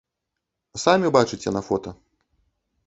Самі 0.85 1.07
бачыце 1.19 1.49
на 1.59 1.65
фота. 1.69 1.89